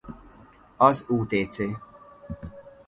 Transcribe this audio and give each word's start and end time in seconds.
Az 0.77 1.05
utc 1.07 1.53